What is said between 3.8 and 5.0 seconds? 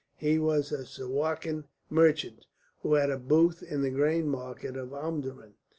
the grain market of